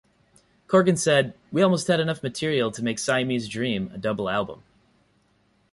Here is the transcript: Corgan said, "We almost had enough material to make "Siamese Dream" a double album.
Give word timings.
Corgan 0.67 0.97
said, 0.97 1.35
"We 1.51 1.61
almost 1.61 1.85
had 1.85 1.99
enough 1.99 2.23
material 2.23 2.71
to 2.71 2.81
make 2.83 2.97
"Siamese 2.97 3.47
Dream" 3.47 3.91
a 3.93 3.99
double 3.99 4.29
album. 4.31 4.63